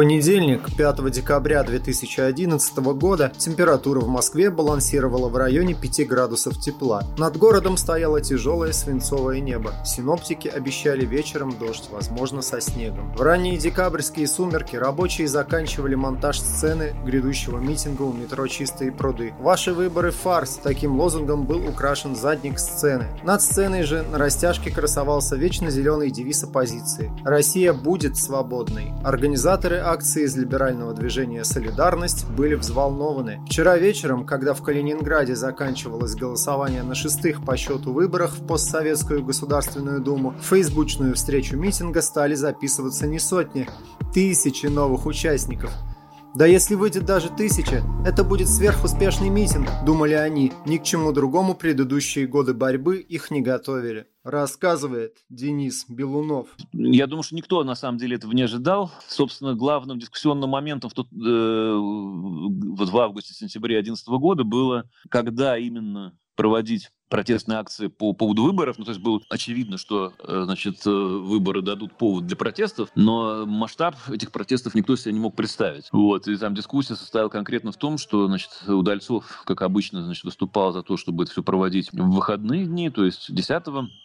[0.00, 7.02] понедельник, 5 декабря 2011 года, температура в Москве балансировала в районе 5 градусов тепла.
[7.18, 9.74] Над городом стояло тяжелое свинцовое небо.
[9.84, 13.12] Синоптики обещали вечером дождь, возможно, со снегом.
[13.14, 19.34] В ранние декабрьские сумерки рабочие заканчивали монтаж сцены грядущего митинга у метро «Чистые пруды».
[19.38, 23.08] «Ваши выборы– фарс»– таким лозунгом был украшен задник сцены.
[23.22, 28.94] Над сценой же на растяжке красовался вечно зеленый девиз оппозиции «Россия будет свободной».
[29.04, 33.40] Организаторы акции из либерального движения «Солидарность» были взволнованы.
[33.46, 40.00] Вчера вечером, когда в Калининграде заканчивалось голосование на шестых по счету выборах в постсоветскую Государственную
[40.00, 43.68] Думу, в фейсбучную встречу митинга стали записываться не сотни,
[44.14, 45.72] тысячи новых участников–
[46.34, 50.52] да если выйдет даже тысяча, это будет сверхуспешный митинг, думали они.
[50.64, 54.06] Ни к чему другому предыдущие годы борьбы их не готовили.
[54.22, 56.48] Рассказывает Денис Белунов.
[56.72, 58.92] Я думаю, что никто на самом деле этого не ожидал.
[59.08, 66.16] Собственно, главным дискуссионным моментом в, тот, э, вот в августе-сентябре 2011 года было, когда именно
[66.36, 68.78] проводить протестные акции по поводу выборов.
[68.78, 73.44] Ну, то есть было очевидно, что э, значит, э, выборы дадут повод для протестов, но
[73.44, 75.88] масштаб этих протестов никто себе не мог представить.
[75.92, 76.28] Вот.
[76.28, 80.82] И там дискуссия состояла конкретно в том, что значит, Удальцов, как обычно, значит, выступал за
[80.82, 83.62] то, чтобы это все проводить в выходные дни, то есть 10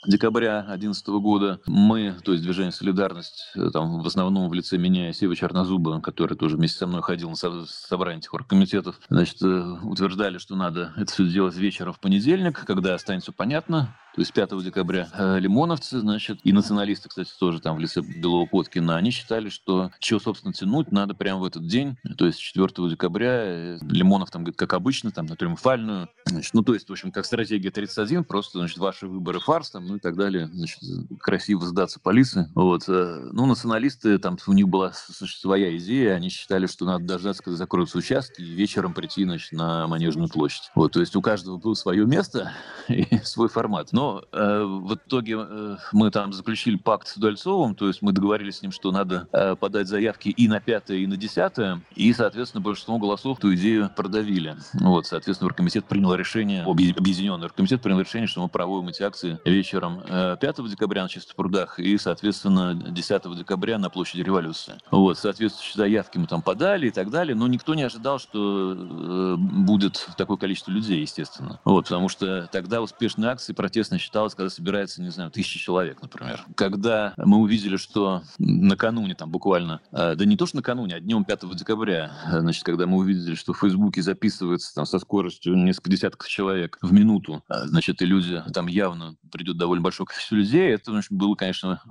[0.08, 1.60] декабря 2011 года.
[1.68, 6.02] Мы, то есть движение «Солидарность», э, там, в основном в лице меня и Сева Чернозуба,
[6.02, 11.12] который тоже вместе со мной ходил на собрание этих оргкомитетов, значит, утверждали, что надо это
[11.12, 16.40] все делать вечером в понедельник, когда останется понятно, то есть 5 декабря э, лимоновцы, значит,
[16.46, 20.90] и националисты, кстати, тоже там в лице Белого Коткина, они считали, что чего, собственно, тянуть
[20.90, 23.44] надо прямо в этот день, то есть 4 декабря.
[23.44, 26.08] Э, Лимонов там говорит, как обычно, там на триумфальную.
[26.28, 29.86] Значит, ну, то есть, в общем, как стратегия 31, просто, значит, ваши выборы фарс, там,
[29.86, 30.48] ну и так далее.
[30.48, 30.80] Значит,
[31.20, 32.50] красиво сдаться полиции.
[32.56, 32.86] Вот.
[32.88, 37.58] Э, ну, националисты, там у них была своя идея, они считали, что надо дождаться, когда
[37.58, 40.72] закроются участки, и вечером прийти, значит, на Манежную площадь.
[40.74, 42.54] Вот, то есть у каждого было свое место
[42.88, 43.90] и свой формат.
[43.92, 48.58] Но э, в итоге э, мы там заключили пакт с Удальцовым, то есть мы договорились
[48.58, 52.62] с ним, что надо э, подать заявки и на пятое, и на десятое, и, соответственно,
[52.62, 54.56] большинство голосов эту идею продавили.
[54.74, 60.02] Вот, соответственно, оргкомитет принял решение, объединенный оргкомитет принял решение, что мы проводим эти акции вечером
[60.08, 64.76] э, 5 декабря на Чистых прудах и, соответственно, 10 декабря на площади Революции.
[64.92, 69.36] Вот, соответствующие заявки мы там подали и так далее, но никто не ожидал, что э,
[69.38, 71.60] будет такое количество людей, естественно.
[71.64, 76.02] Вот, потому что тогда успешные акции протестные интересно считалось, когда собирается, не знаю, тысяча человек,
[76.02, 76.46] например.
[76.56, 81.26] Когда мы увидели, что накануне, там буквально, э, да не то, что накануне, а днем
[81.26, 85.90] 5 декабря, э, значит, когда мы увидели, что в Фейсбуке записывается там со скоростью несколько
[85.90, 90.72] десятков человек в минуту, э, значит, и люди, там явно придет довольно большое количество людей,
[90.72, 91.82] это, значит, было, конечно,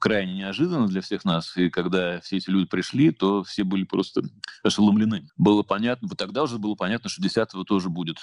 [0.00, 1.56] крайне неожиданно для всех нас.
[1.56, 4.22] И когда все эти люди пришли, то все были просто
[4.62, 5.28] ошеломлены.
[5.36, 8.18] Было понятно, вот тогда уже было понятно, что 10 тоже будет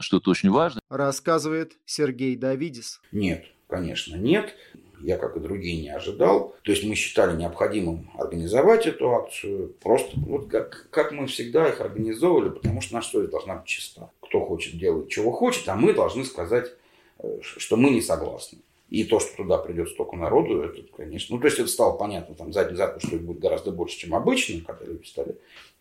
[0.00, 0.80] что-то очень важное.
[0.88, 3.00] Рассказывает Сергей Давидис кризис?
[3.12, 4.54] Нет, конечно, нет.
[5.00, 6.54] Я, как и другие, не ожидал.
[6.62, 9.74] То есть мы считали необходимым организовать эту акцию.
[9.82, 14.10] Просто вот как, как мы всегда их организовывали, потому что наша совесть должна быть чиста.
[14.20, 16.70] Кто хочет, делать чего хочет, а мы должны сказать,
[17.18, 18.58] э, что мы не согласны.
[18.90, 21.36] И то, что туда придет столько народу, это, конечно...
[21.36, 24.14] Ну, то есть это стало понятно там задний запад, что их будет гораздо больше, чем
[24.14, 25.36] обычно, когда люди стали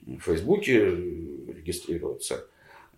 [0.05, 2.45] в Фейсбуке регистрироваться.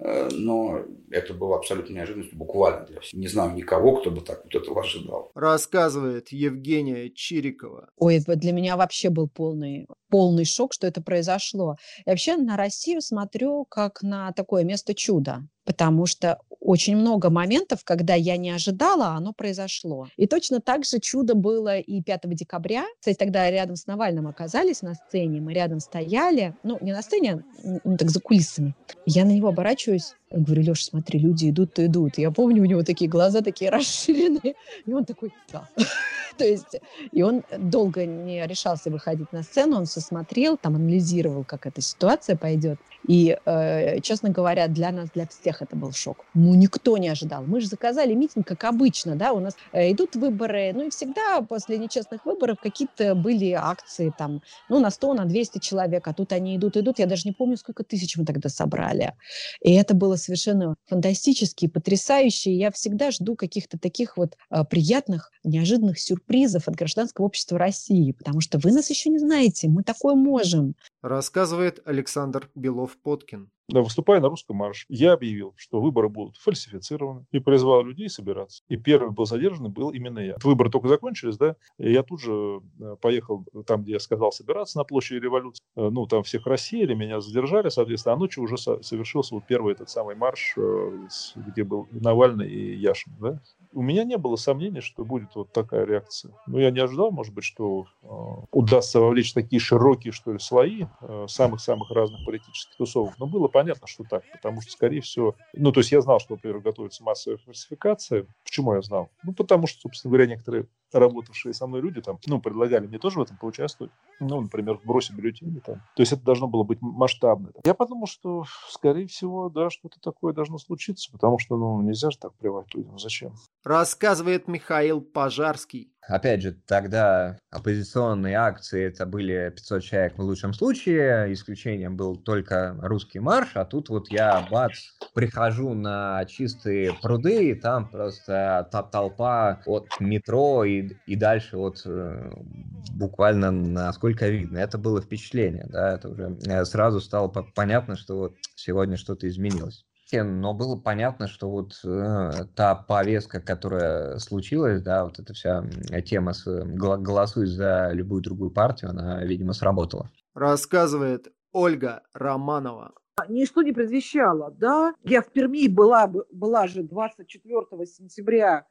[0.03, 0.81] Э, но
[1.11, 3.19] это было абсолютно неожиданностью буквально для всех.
[3.19, 5.31] Не знаю никого, кто бы так вот этого ожидал.
[5.35, 7.89] Рассказывает Евгения Чирикова.
[7.97, 11.75] Ой, для меня вообще был полный, полный шок, что это произошло.
[12.05, 17.83] И вообще на Россию смотрю как на такое место чуда потому что очень много моментов,
[17.83, 20.07] когда я не ожидала, а оно произошло.
[20.15, 22.85] И точно так же чудо было и 5 декабря.
[22.99, 27.43] Кстати, тогда рядом с Навальным оказались на сцене, мы рядом стояли, ну, не на сцене,
[27.63, 28.75] ну, так за кулисами.
[29.05, 32.17] Я на него оборачиваюсь, говорю, Леша, смотри, люди идут-то идут.
[32.17, 34.55] Я помню, у него такие глаза такие расширенные,
[34.85, 35.67] и он такой, да.
[36.37, 36.77] То есть,
[37.11, 41.81] и он долго не решался выходить на сцену, он все смотрел, там анализировал, как эта
[41.81, 42.79] ситуация пойдет.
[43.07, 46.25] И, э, честно говоря, для нас, для всех это был шок.
[46.33, 47.43] Ну, никто не ожидал.
[47.43, 51.41] Мы же заказали митинг, как обычно, да, у нас э, идут выборы, ну и всегда
[51.41, 56.31] после нечестных выборов какие-то были акции там, ну, на 100, на 200 человек, а тут
[56.31, 56.99] они идут, идут.
[56.99, 59.13] Я даже не помню, сколько тысяч мы тогда собрали.
[59.61, 62.51] И это было совершенно фантастически, потрясающе.
[62.51, 68.11] И я всегда жду каких-то таких вот э, приятных, неожиданных сюрпризов от гражданского общества России,
[68.11, 70.75] потому что вы нас еще не знаете, мы такое можем.
[71.01, 73.49] Рассказывает Александр Белов-Поткин.
[73.79, 78.63] Выступая на русском марше, я объявил, что выборы будут фальсифицированы и призвал людей собираться.
[78.67, 80.35] И первый был задержан был именно я.
[80.43, 84.77] Выборы только закончились, да, и я тут же э, поехал там, где я сказал собираться
[84.77, 85.63] на площади революции.
[85.75, 89.89] Э, ну, там всех рассеяли, меня задержали, соответственно, а ночью уже совершился вот первый этот
[89.89, 93.41] самый марш, э, где был Навальный и Яшин, да
[93.73, 96.33] у меня не было сомнений, что будет вот такая реакция.
[96.47, 98.07] Но я не ожидал, может быть, что э,
[98.51, 103.13] удастся вовлечь такие широкие, что ли, слои э, самых-самых разных политических тусовок.
[103.19, 106.35] Но было понятно, что так, потому что, скорее всего, ну, то есть я знал, что,
[106.35, 108.25] во-первых, готовится массовая фальсификация.
[108.43, 109.09] Почему я знал?
[109.23, 110.67] Ну, потому что, собственно говоря, некоторые
[110.99, 113.91] работавшие со мной люди там, ну, предлагали мне тоже в этом поучаствовать.
[114.19, 115.75] Ну, например, бросить бюллетени там.
[115.95, 117.51] То есть это должно было быть масштабно.
[117.65, 122.17] Я подумал, что, скорее всего, да, что-то такое должно случиться, потому что, ну, нельзя же
[122.17, 122.97] так плевать людям.
[122.99, 123.33] Зачем?
[123.63, 125.91] Рассказывает Михаил Пожарский.
[126.07, 132.75] Опять же, тогда оппозиционные акции это были 500 человек в лучшем случае, исключением был только
[132.81, 138.81] русский марш, а тут вот я, бац, прихожу на чистые пруды, и там просто та
[138.83, 144.57] толпа от метро и, и дальше вот э, буквально насколько видно.
[144.57, 149.85] Это было впечатление, да, это уже э, сразу стало понятно, что вот сегодня что-то изменилось
[150.13, 155.63] но было понятно, что вот э, та повестка, которая случилась, да, вот эта вся
[156.05, 160.09] тема с э, голосуй за любую другую партию, она, видимо, сработала.
[160.33, 162.93] Рассказывает Ольга Романова.
[163.27, 164.93] Ничто не предвещало, да.
[165.03, 168.65] Я в Перми была, была же 24 сентября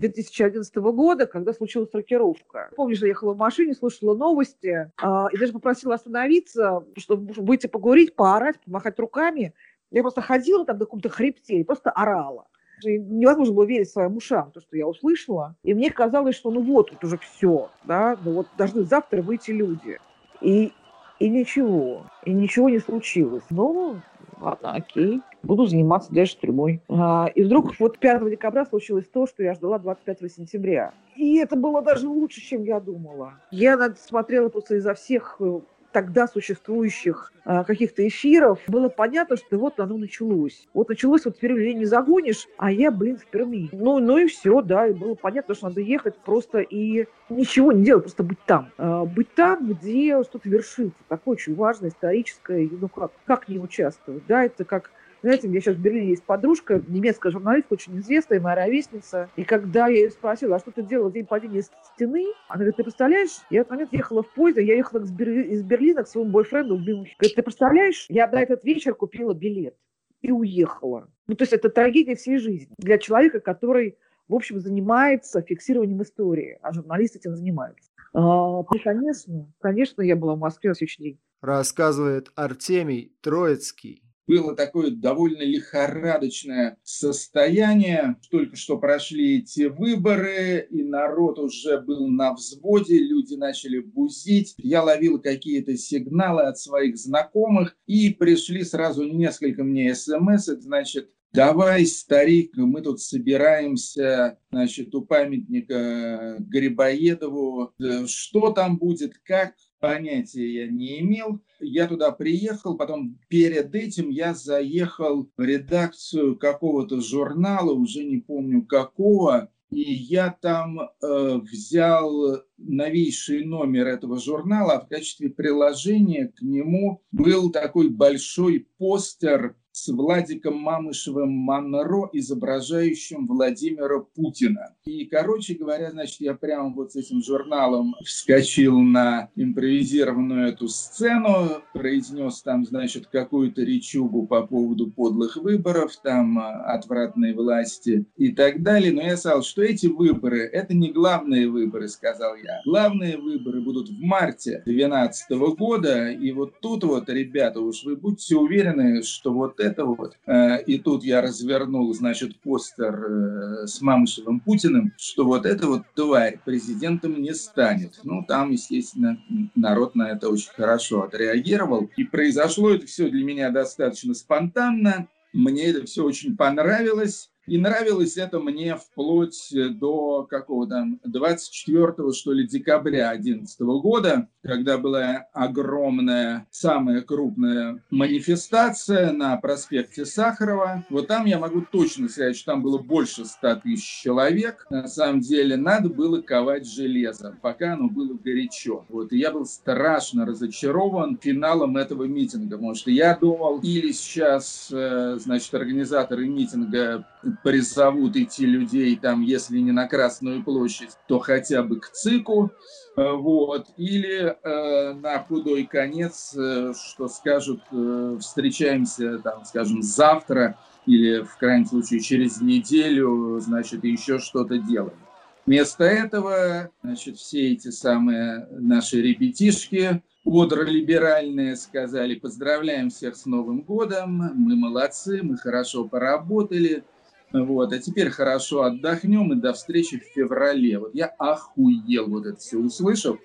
[0.00, 2.70] 2011 года, когда случилась рокировка.
[2.76, 7.66] Помню, что я ехала в машине, слушала новости э, и даже попросила остановиться, чтобы выйти
[7.66, 9.54] погурить, поорать, помахать руками.
[9.90, 12.46] Я просто ходила там на каком-то хребте и просто орала.
[12.84, 15.56] Невозможно было верить своим ушам, то, что я услышала.
[15.64, 19.50] И мне казалось, что ну вот, тут уже все, да, ну вот должны завтра выйти
[19.50, 19.98] люди.
[20.40, 20.72] И,
[21.18, 23.42] и ничего, и ничего не случилось.
[23.50, 23.96] Ну,
[24.40, 26.80] ладно, окей, буду заниматься дальше тюрьмой.
[26.88, 30.92] А, и вдруг вот 5 декабря случилось то, что я ждала 25 сентября.
[31.16, 33.34] И это было даже лучше, чем я думала.
[33.50, 35.60] Я смотрела просто изо всех э,
[35.92, 40.68] тогда существующих а, каких-то эфиров, было понятно, что вот оно началось.
[40.74, 43.68] Вот началось, вот теперь людей не загонишь, а я, блин, в Перми.
[43.72, 47.84] Ну, ну и все, да, и было понятно, что надо ехать просто и ничего не
[47.84, 48.70] делать, просто быть там.
[48.76, 54.24] А, быть там, где что-то вершится, такое очень важное, историческое, ну как, как не участвовать,
[54.26, 54.90] да, это как
[55.22, 59.30] знаете, меня сейчас в Берлине есть подружка, немецкая журналистка, очень известная, моя ровесница.
[59.36, 61.62] И когда я ее спросила, а что ты делала в день падения
[61.94, 65.62] стены, она говорит, ты представляешь, я в этот момент ехала в поезде, я ехала из
[65.62, 67.14] Берлина к своему бойфренду в Мюнхен.
[67.18, 69.76] Говорит, ты представляешь, я на этот вечер купила билет
[70.20, 71.08] и уехала.
[71.26, 73.98] Ну, то есть это трагедия всей жизни для человека, который,
[74.28, 77.90] в общем, занимается фиксированием истории, а журналисты этим занимаются.
[78.14, 81.20] А, конечно, конечно, я была в Москве на следующий день.
[81.40, 88.16] Рассказывает Артемий Троицкий было такое довольно лихорадочное состояние.
[88.30, 94.54] Только что прошли эти выборы, и народ уже был на взводе, люди начали бузить.
[94.58, 101.84] Я ловил какие-то сигналы от своих знакомых, и пришли сразу несколько мне смс, значит, Давай,
[101.84, 107.74] старик, мы тут собираемся, значит, у памятника Грибоедову.
[108.06, 111.40] Что там будет, как, понятия я не имел.
[111.60, 118.64] Я туда приехал, потом перед этим я заехал в редакцию какого-то журнала, уже не помню
[118.64, 126.42] какого, и я там э, взял новейший номер этого журнала, а в качестве приложения к
[126.42, 134.74] нему был такой большой постер с Владиком Мамышевым Монро, изображающим Владимира Путина.
[134.84, 141.62] И, короче говоря, значит, я прямо вот с этим журналом вскочил на импровизированную эту сцену,
[141.72, 148.62] произнес там, значит, какую-то речугу по поводу подлых выборов, там а, отвратной власти и так
[148.62, 148.92] далее.
[148.92, 152.62] Но я сказал, что эти выборы– это не главные выборы, сказал я.
[152.64, 156.10] Главные выборы будут в марте 2012 года.
[156.10, 160.16] И вот тут вот, ребята, уж вы будьте уверены, что вот это вот.
[160.26, 165.82] Э, и тут я развернул, значит, постер э, с Мамышевым Путиным, что вот эта вот
[165.94, 168.00] тварь президентом не станет.
[168.04, 169.18] Ну, там, естественно,
[169.54, 171.90] народ на это очень хорошо отреагировал.
[171.96, 175.08] И произошло это все для меня достаточно спонтанно.
[175.32, 177.30] Мне это все очень понравилось.
[177.48, 184.76] И нравилось это мне вплоть до какого там 24 что ли декабря 2011 года, когда
[184.76, 190.84] была огромная, самая крупная манифестация на проспекте Сахарова.
[190.90, 194.66] Вот там я могу точно сказать, что там было больше 100 тысяч человек.
[194.68, 198.84] На самом деле надо было ковать железо, пока оно было горячо.
[198.90, 204.68] Вот, и я был страшно разочарован финалом этого митинга, потому что я думал, или сейчас,
[204.70, 207.06] э, значит, организаторы митинга
[207.42, 212.52] призовут идти людей там, если не на Красную площадь, то хотя бы к ЦИКу,
[212.96, 220.58] э, вот, или э, на худой конец, э, что скажут, э, встречаемся, там, скажем, завтра
[220.86, 224.98] или, в крайнем случае, через неделю, значит, еще что-то делаем.
[225.44, 234.30] Вместо этого, значит, все эти самые наши ребятишки бодролиберальные сказали, поздравляем всех с Новым годом,
[234.34, 236.84] мы молодцы, мы хорошо поработали,
[237.32, 240.78] вот, а теперь хорошо отдохнем и до встречи в феврале.
[240.78, 243.18] Вот я охуел вот это все услышав,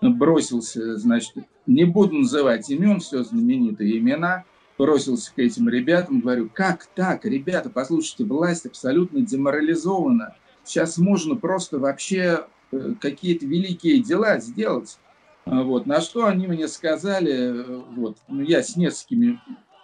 [0.00, 1.34] бросился, значит,
[1.66, 4.44] не буду называть имен, все знаменитые имена,
[4.78, 11.78] бросился к этим ребятам, говорю, как так, ребята, послушайте, власть абсолютно деморализована, сейчас можно просто
[11.78, 14.98] вообще э, какие-то великие дела сделать.
[15.46, 19.40] Вот, на что они мне сказали, э, вот, ну, я с несколькими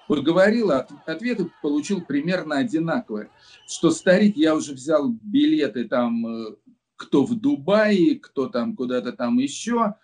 [0.09, 3.31] поговорил, а ответы получил примерно одинаковые.
[3.67, 6.57] Что старик, я уже взял билеты там, э,
[6.97, 9.79] кто в Дубае, кто там куда-то там еще.
[9.81, 9.95] Э,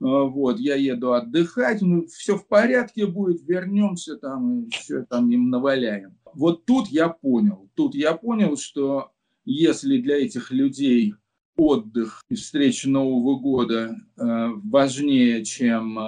[0.00, 6.16] вот, я еду отдыхать, ну, все в порядке будет, вернемся там, еще там им наваляем.
[6.34, 9.10] Вот тут я понял, тут я понял, что
[9.44, 11.14] если для этих людей
[11.56, 15.98] отдых и встреча Нового года э, важнее, чем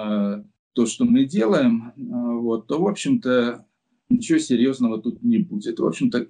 [0.73, 3.65] то, что мы делаем, а, вот, то, в общем-то,
[4.09, 5.79] ничего серьезного тут не будет.
[5.79, 6.27] В общем-то,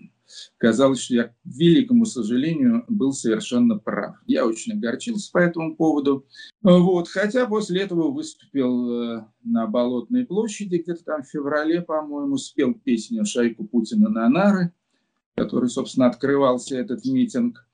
[0.57, 4.15] казалось, что я, к великому сожалению, был совершенно прав.
[4.25, 6.25] Я очень огорчился по этому поводу.
[6.61, 12.73] Вот, хотя после этого выступил э, на Болотной площади, где-то там в феврале, по-моему, спел
[12.73, 14.73] песню «Шайку Путина на нары»,
[15.35, 17.65] который, собственно, открывался этот митинг.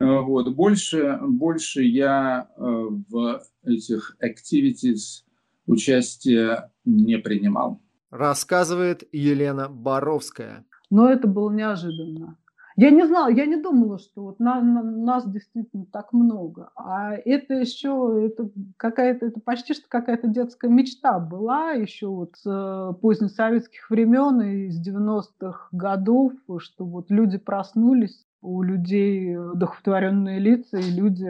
[0.00, 0.54] Вот.
[0.54, 5.24] Больше, больше я э, в этих activities
[5.68, 7.80] участия не принимал.
[8.10, 10.64] Рассказывает Елена Боровская.
[10.90, 12.38] Но это было неожиданно.
[12.80, 16.70] Я не знала, я не думала, что вот на, на, нас действительно так много.
[16.76, 22.46] А это еще это какая-то, это почти что какая-то детская мечта была еще вот с
[22.46, 30.78] э, позднесоветских времен и с 90-х годов, что вот люди проснулись, у людей одухотворенные лица,
[30.78, 31.26] и люди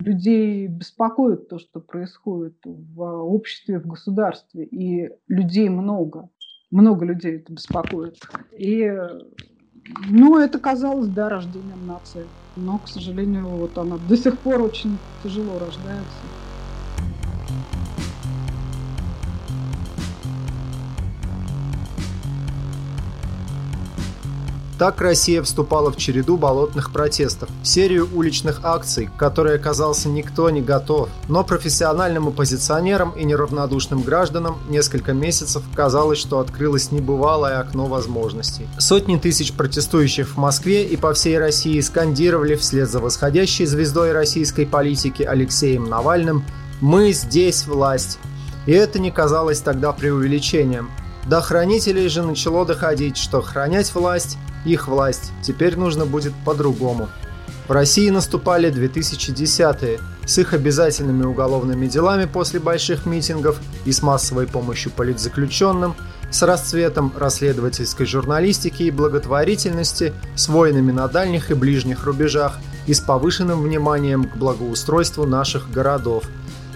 [0.00, 6.28] людей беспокоит то, что происходит в обществе, в государстве, и людей много.
[6.70, 8.18] Много людей это беспокоит.
[8.56, 8.92] И,
[10.08, 12.24] ну, это казалось, да, рождением нации.
[12.56, 16.06] Но, к сожалению, вот она до сих пор очень тяжело рождается.
[24.80, 30.62] Так Россия вступала в череду болотных протестов, серию уличных акций, к которой оказался никто не
[30.62, 31.10] готов.
[31.28, 38.66] Но профессиональным оппозиционерам и неравнодушным гражданам несколько месяцев казалось, что открылось небывалое окно возможностей.
[38.78, 44.64] Сотни тысяч протестующих в Москве и по всей России скандировали вслед за восходящей звездой российской
[44.64, 46.42] политики Алексеем Навальным
[46.80, 48.18] «Мы здесь власть».
[48.64, 50.90] И это не казалось тогда преувеличением.
[51.26, 55.32] До хранителей же начало доходить, что хранять власть их власть.
[55.42, 57.08] Теперь нужно будет по-другому.
[57.68, 64.46] В России наступали 2010-е с их обязательными уголовными делами после больших митингов и с массовой
[64.46, 65.94] помощью политзаключенным,
[66.30, 73.00] с расцветом расследовательской журналистики и благотворительности, с войнами на дальних и ближних рубежах и с
[73.00, 76.24] повышенным вниманием к благоустройству наших городов.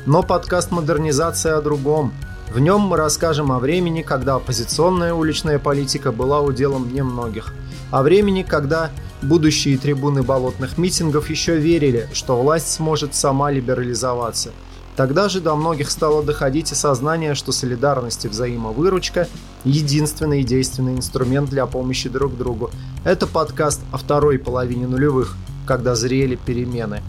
[0.06, 2.12] Но подкаст «Модернизация» о другом.
[2.50, 7.52] В нем мы расскажем о времени, когда оппозиционная уличная политика была уделом немногих–
[7.94, 8.90] о времени, когда
[9.22, 14.50] будущие трибуны болотных митингов еще верили, что власть сможет сама либерализоваться.
[14.96, 19.28] Тогда же до многих стало доходить осознание, что солидарность и взаимовыручка–
[19.64, 22.70] единственный и действенный инструмент для помощи друг другу.
[23.04, 27.00] Это подкаст о второй половине нулевых, когда зрели перемены.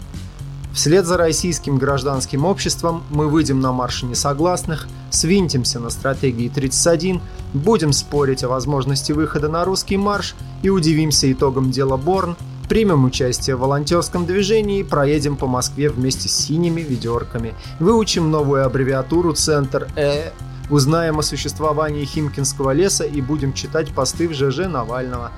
[0.76, 7.22] Вслед за российским гражданским обществом мы выйдем на марш несогласных, свинтимся на стратегии 31,
[7.54, 12.36] будем спорить о возможности выхода на русский марш и удивимся итогам дела Борн,
[12.68, 18.66] примем участие в волонтерском движении и проедем по Москве вместе с синими ведерками, выучим новую
[18.66, 20.30] аббревиатуру «Центр Э»,
[20.68, 25.32] узнаем о существовании Химкинского леса и будем читать посты в ЖЖ Навального.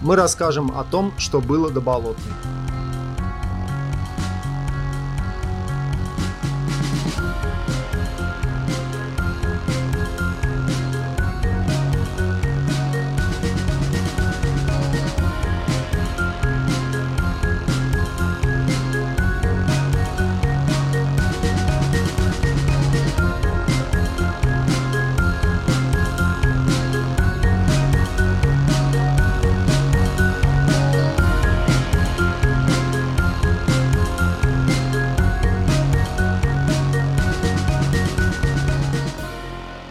[0.00, 2.69] Мы расскажем о том, что было до Болотной.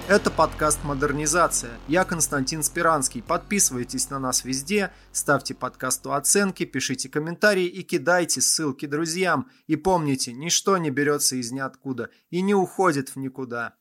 [0.10, 1.70] Это подкаст «Модернизация».
[1.88, 3.22] Я Константин Спиранский.
[3.22, 9.52] Подписывайтесь на нас везде, ставьте подкасту оценки, пишите комментарии и кидайте ссылки друзьям.
[9.68, 13.76] И помните, ничто не берется из ниоткуда и не уходит в никуда.